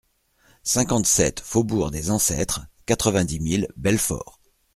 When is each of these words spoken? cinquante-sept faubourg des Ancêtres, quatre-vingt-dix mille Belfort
cinquante-sept 0.63 1.41
faubourg 1.41 1.91
des 1.91 2.09
Ancêtres, 2.09 2.65
quatre-vingt-dix 2.87 3.39
mille 3.39 3.67
Belfort 3.77 4.41